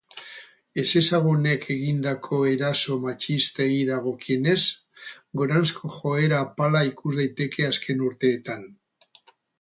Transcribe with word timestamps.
Ezezagunek 0.83 1.67
egindako 1.73 2.39
eraso 2.53 2.97
matxistei 3.03 3.77
dagokienez, 3.91 4.57
goranzko 5.43 5.93
joera 5.99 6.41
apala 6.47 6.83
ikus 6.91 7.17
daiteke 7.21 7.69
azken 7.75 8.03
urteetan. 8.09 8.67